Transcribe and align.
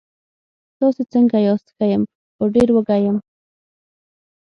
تاسې 0.79 1.03
څنګه 1.13 1.37
یاست؟ 1.47 1.67
ښه 1.75 1.85
یم، 1.91 2.03
خو 2.35 2.43
ډېر 2.55 2.69
وږی 2.73 2.99
یم. 3.05 3.17